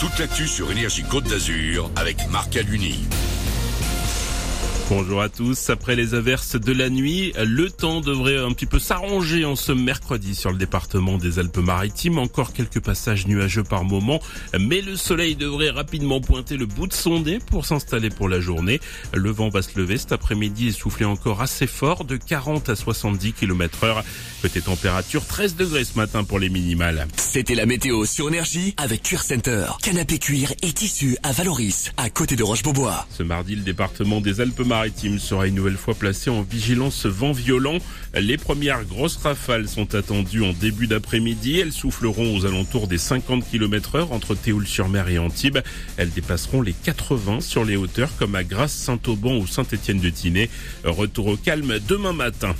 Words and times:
toute 0.00 0.18
l'actu 0.18 0.48
sur 0.48 0.70
Énergie 0.70 1.02
Côte 1.02 1.24
d'Azur 1.24 1.90
avec 1.94 2.16
Marc 2.30 2.56
Aluni. 2.56 3.06
Bonjour 4.90 5.22
à 5.22 5.28
tous. 5.28 5.70
Après 5.70 5.94
les 5.94 6.14
averses 6.14 6.56
de 6.56 6.72
la 6.72 6.90
nuit, 6.90 7.32
le 7.38 7.70
temps 7.70 8.00
devrait 8.00 8.38
un 8.38 8.50
petit 8.50 8.66
peu 8.66 8.80
s'arranger 8.80 9.44
en 9.44 9.54
ce 9.54 9.70
mercredi 9.70 10.34
sur 10.34 10.50
le 10.50 10.58
département 10.58 11.16
des 11.16 11.38
Alpes-Maritimes. 11.38 12.18
Encore 12.18 12.52
quelques 12.52 12.80
passages 12.80 13.28
nuageux 13.28 13.62
par 13.62 13.84
moment, 13.84 14.18
mais 14.58 14.80
le 14.80 14.96
soleil 14.96 15.36
devrait 15.36 15.70
rapidement 15.70 16.20
pointer 16.20 16.56
le 16.56 16.66
bout 16.66 16.88
de 16.88 16.92
son 16.92 17.20
nez 17.20 17.38
pour 17.38 17.66
s'installer 17.66 18.10
pour 18.10 18.28
la 18.28 18.40
journée. 18.40 18.80
Le 19.14 19.30
vent 19.30 19.48
va 19.48 19.62
se 19.62 19.78
lever 19.78 19.96
cet 19.96 20.10
après-midi 20.10 20.66
et 20.66 20.72
souffler 20.72 21.06
encore 21.06 21.40
assez 21.40 21.68
fort 21.68 22.04
de 22.04 22.16
40 22.16 22.68
à 22.68 22.74
70 22.74 23.32
km 23.34 23.84
heure. 23.84 24.02
Côté 24.42 24.60
température, 24.60 25.24
13 25.24 25.54
degrés 25.54 25.84
ce 25.84 25.96
matin 25.98 26.24
pour 26.24 26.40
les 26.40 26.48
minimales. 26.48 27.06
C'était 27.16 27.54
la 27.54 27.64
météo 27.64 28.06
sur 28.06 28.26
Énergie 28.26 28.74
avec 28.76 29.04
Cuir 29.04 29.22
Center. 29.22 29.66
Canapé 29.84 30.18
cuir 30.18 30.52
et 30.62 30.72
tissu 30.72 31.16
à 31.22 31.30
Valoris, 31.30 31.92
à 31.96 32.10
côté 32.10 32.34
de 32.34 32.42
Roche-Beaubois. 32.42 33.06
Ce 33.16 33.22
mardi, 33.22 33.54
le 33.54 33.62
département 33.62 34.20
des 34.20 34.40
Alpes-Maritimes 34.40 34.79
maritime 34.80 35.18
sera 35.18 35.46
une 35.46 35.56
nouvelle 35.56 35.76
fois 35.76 35.92
placé 35.92 36.30
en 36.30 36.40
vigilance 36.40 37.04
vent 37.04 37.32
violent. 37.32 37.76
Les 38.14 38.38
premières 38.38 38.86
grosses 38.86 39.18
rafales 39.18 39.68
sont 39.68 39.94
attendues 39.94 40.42
en 40.42 40.54
début 40.54 40.86
d'après-midi. 40.86 41.60
Elles 41.60 41.70
souffleront 41.70 42.34
aux 42.34 42.46
alentours 42.46 42.88
des 42.88 42.96
50 42.96 43.46
km 43.46 43.96
heure 43.96 44.12
entre 44.12 44.34
Théoul-sur-Mer 44.34 45.10
et 45.10 45.18
Antibes. 45.18 45.58
Elles 45.98 46.08
dépasseront 46.08 46.62
les 46.62 46.72
80 46.72 47.42
sur 47.42 47.66
les 47.66 47.76
hauteurs 47.76 48.08
comme 48.18 48.34
à 48.34 48.42
Grasse, 48.42 48.72
Saint-Auban 48.72 49.36
ou 49.36 49.46
Saint-Étienne-de-Tinée. 49.46 50.48
Retour 50.84 51.26
au 51.26 51.36
calme 51.36 51.78
demain 51.86 52.14
matin. 52.14 52.56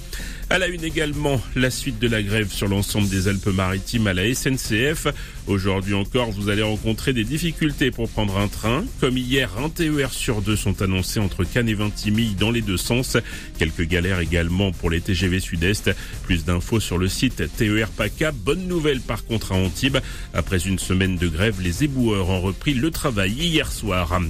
À 0.53 0.59
la 0.59 0.67
une 0.67 0.83
également, 0.83 1.41
la 1.55 1.71
suite 1.71 2.01
de 2.01 2.09
la 2.09 2.25
grève 2.25 2.51
sur 2.51 2.67
l'ensemble 2.67 3.09
des 3.09 3.29
Alpes-Maritimes 3.29 4.09
à 4.09 4.15
la 4.15 4.35
SNCF. 4.35 5.07
Aujourd'hui 5.47 5.95
encore, 5.95 6.33
vous 6.33 6.49
allez 6.49 6.65
rencontrer 6.65 7.13
des 7.13 7.23
difficultés 7.23 7.93
pour 7.93 8.09
prendre 8.09 8.37
un 8.37 8.49
train. 8.49 8.85
Comme 8.99 9.17
hier, 9.17 9.49
un 9.65 9.69
TER 9.69 10.13
sur 10.13 10.43
deux 10.43 10.57
sont 10.57 10.83
annoncés 10.83 11.21
entre 11.21 11.45
Cannes 11.45 11.69
et 11.69 11.75
Vintimille 11.75 12.35
dans 12.35 12.51
les 12.51 12.63
deux 12.63 12.77
sens. 12.77 13.17
Quelques 13.59 13.87
galères 13.87 14.19
également 14.19 14.73
pour 14.73 14.91
les 14.91 15.01
TGV 15.01 15.39
Sud-Est. 15.39 15.93
Plus 16.25 16.45
d'infos 16.45 16.81
sur 16.81 16.99
le 16.99 17.07
site 17.07 17.45
TER 17.57 17.89
PACA. 17.89 18.33
Bonne 18.33 18.67
nouvelle 18.67 19.03
par 19.03 19.25
contre 19.25 19.53
à 19.53 19.55
Antibes. 19.55 19.99
Après 20.35 20.59
une 20.59 20.81
semaine 20.81 21.17
de 21.17 21.29
grève, 21.29 21.61
les 21.61 21.85
éboueurs 21.85 22.29
ont 22.29 22.41
repris 22.41 22.75
le 22.75 22.91
travail 22.91 23.31
hier 23.31 23.71
soir. 23.71 24.21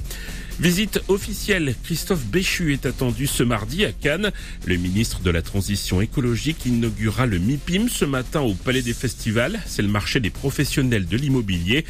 Visite 0.59 1.01
officielle, 1.07 1.73
Christophe 1.83 2.25
Béchu 2.25 2.73
est 2.73 2.85
attendu 2.85 3.25
ce 3.25 3.41
mardi 3.41 3.83
à 3.83 3.91
Cannes. 3.91 4.31
Le 4.67 4.77
ministre 4.77 5.21
de 5.21 5.31
la 5.31 5.41
Transition 5.41 6.01
écologique 6.01 6.65
inaugurera 6.65 7.25
le 7.25 7.39
MIPIM 7.39 7.89
ce 7.89 8.05
matin 8.05 8.41
au 8.41 8.53
Palais 8.53 8.83
des 8.83 8.93
Festivals. 8.93 9.59
C'est 9.65 9.81
le 9.81 9.87
marché 9.87 10.19
des 10.19 10.29
professionnels 10.29 11.07
de 11.07 11.17
l'immobilier. 11.17 11.83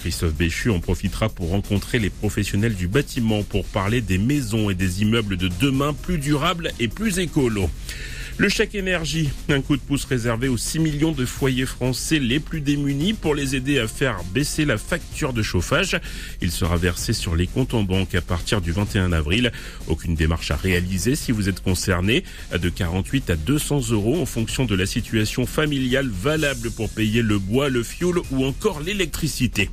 Christophe 0.00 0.34
Béchu 0.34 0.70
en 0.70 0.80
profitera 0.80 1.28
pour 1.28 1.50
rencontrer 1.50 2.00
les 2.00 2.10
professionnels 2.10 2.74
du 2.74 2.88
bâtiment 2.88 3.44
pour 3.44 3.64
parler 3.64 4.00
des 4.00 4.18
maisons 4.18 4.70
et 4.70 4.74
des 4.74 5.02
immeubles 5.02 5.36
de 5.36 5.48
demain 5.60 5.92
plus 5.92 6.18
durables 6.18 6.72
et 6.80 6.88
plus 6.88 7.20
écolos. 7.20 7.70
Le 8.38 8.50
chèque 8.50 8.74
énergie, 8.74 9.30
un 9.48 9.62
coup 9.62 9.78
de 9.78 9.80
pouce 9.80 10.04
réservé 10.04 10.48
aux 10.48 10.58
6 10.58 10.78
millions 10.78 11.12
de 11.12 11.24
foyers 11.24 11.64
français 11.64 12.18
les 12.18 12.38
plus 12.38 12.60
démunis 12.60 13.14
pour 13.14 13.34
les 13.34 13.56
aider 13.56 13.78
à 13.78 13.88
faire 13.88 14.22
baisser 14.24 14.66
la 14.66 14.76
facture 14.76 15.32
de 15.32 15.42
chauffage. 15.42 15.98
Il 16.42 16.50
sera 16.50 16.76
versé 16.76 17.14
sur 17.14 17.34
les 17.34 17.46
comptes 17.46 17.72
en 17.72 17.82
banque 17.82 18.14
à 18.14 18.20
partir 18.20 18.60
du 18.60 18.72
21 18.72 19.12
avril. 19.12 19.52
Aucune 19.86 20.14
démarche 20.14 20.50
à 20.50 20.56
réaliser 20.56 21.14
si 21.14 21.32
vous 21.32 21.48
êtes 21.48 21.62
concerné. 21.62 22.24
De 22.52 22.68
48 22.68 23.30
à 23.30 23.36
200 23.36 23.92
euros 23.92 24.20
en 24.20 24.26
fonction 24.26 24.66
de 24.66 24.74
la 24.74 24.84
situation 24.84 25.46
familiale 25.46 26.10
valable 26.10 26.70
pour 26.70 26.90
payer 26.90 27.22
le 27.22 27.38
bois, 27.38 27.70
le 27.70 27.82
fioul 27.82 28.20
ou 28.32 28.44
encore 28.44 28.80
l'électricité. 28.80 29.70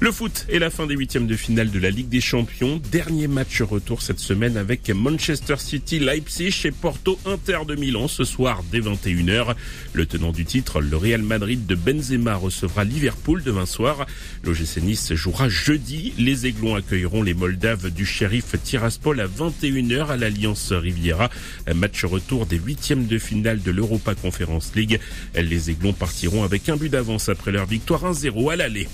Le 0.00 0.12
foot 0.12 0.44
est 0.50 0.58
la 0.58 0.68
fin 0.68 0.86
des 0.86 0.94
huitièmes 0.94 1.26
de 1.26 1.36
finale 1.36 1.70
de 1.70 1.78
la 1.78 1.88
Ligue 1.88 2.08
des 2.08 2.20
Champions. 2.20 2.82
Dernier 2.92 3.28
match 3.28 3.62
retour 3.62 4.02
cette 4.02 4.18
semaine 4.18 4.58
avec 4.58 4.90
Manchester 4.90 5.54
City, 5.56 6.00
Leipzig 6.00 6.62
et 6.64 6.72
Porto 6.72 7.18
Inter 7.24 7.60
de 7.66 7.74
Ce 8.08 8.24
soir 8.24 8.64
dès 8.72 8.80
21h. 8.80 9.54
Le 9.92 10.04
tenant 10.04 10.32
du 10.32 10.44
titre, 10.44 10.80
le 10.80 10.96
Real 10.96 11.22
Madrid 11.22 11.64
de 11.64 11.76
Benzema 11.76 12.34
recevra 12.34 12.82
Liverpool 12.82 13.44
demain 13.44 13.66
soir. 13.66 14.04
L'OGC 14.42 14.82
Nice 14.82 15.14
jouera 15.14 15.48
jeudi. 15.48 16.12
Les 16.18 16.46
Aiglons 16.46 16.74
accueilleront 16.74 17.22
les 17.22 17.34
Moldaves 17.34 17.90
du 17.90 18.04
shérif 18.04 18.56
Tiraspol 18.62 19.20
à 19.20 19.26
21h 19.26 20.08
à 20.08 20.16
l'Alliance 20.16 20.72
Riviera. 20.72 21.30
Match 21.72 22.04
retour 22.04 22.46
des 22.46 22.58
huitièmes 22.58 23.06
de 23.06 23.16
finale 23.16 23.62
de 23.62 23.70
l'Europa 23.70 24.16
Conference 24.16 24.72
League. 24.74 24.98
Les 25.36 25.70
Aiglons 25.70 25.92
partiront 25.92 26.42
avec 26.42 26.68
un 26.68 26.76
but 26.76 26.88
d'avance 26.88 27.28
après 27.28 27.52
leur 27.52 27.66
victoire 27.66 28.12
1-0 28.12 28.52
à 28.52 28.56
l'aller. 28.56 28.88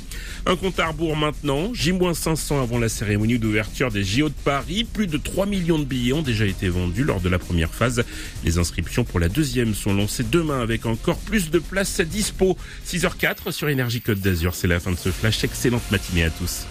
Un 0.46 0.56
compte 0.56 0.80
à 0.80 0.88
rebours 0.88 1.16
maintenant, 1.16 1.72
J-500 1.74 2.62
avant 2.62 2.78
la 2.78 2.88
cérémonie 2.88 3.38
d'ouverture 3.38 3.90
des 3.90 4.02
JO 4.02 4.28
de 4.28 4.34
Paris. 4.44 4.84
Plus 4.84 5.06
de 5.06 5.18
3 5.18 5.46
millions 5.46 5.78
de 5.78 5.84
billets 5.84 6.12
ont 6.12 6.22
déjà 6.22 6.46
été 6.46 6.68
vendus 6.68 7.04
lors 7.04 7.20
de 7.20 7.28
la 7.28 7.38
première 7.38 7.74
phase. 7.74 8.04
Les 8.44 8.58
inscriptions 8.58 9.04
pour 9.04 9.20
la 9.20 9.28
deuxième 9.28 9.74
sont 9.74 9.94
lancées 9.94 10.24
demain 10.24 10.60
avec 10.60 10.86
encore 10.86 11.18
plus 11.18 11.50
de 11.50 11.58
places 11.58 12.00
à 12.00 12.04
dispo. 12.04 12.56
6h04 12.86 13.52
sur 13.52 13.68
Énergie 13.68 14.00
Côte 14.00 14.20
d'Azur. 14.20 14.54
C'est 14.54 14.66
la 14.66 14.80
fin 14.80 14.92
de 14.92 14.96
ce 14.96 15.10
flash. 15.10 15.44
Excellente 15.44 15.90
matinée 15.90 16.24
à 16.24 16.30
tous. 16.30 16.66